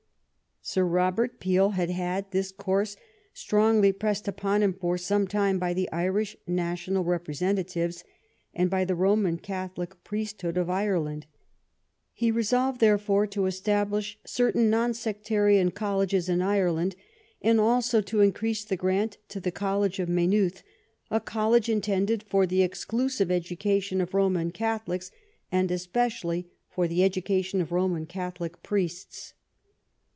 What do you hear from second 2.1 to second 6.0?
this course strongly pressed upon him for some time by the